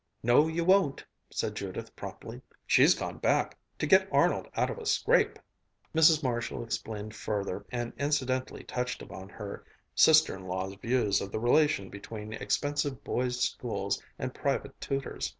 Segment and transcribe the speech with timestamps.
[0.23, 2.41] "No, you won't," said Judith promptly.
[2.65, 3.55] "She's gone back.
[3.77, 5.37] To get Arnold out of a scrape."
[5.93, 6.23] Mrs.
[6.23, 11.91] Marshall explained further, and incidentally touched upon her sister in law's views of the relation
[11.91, 15.29] between expensive boys' schools and private tutors.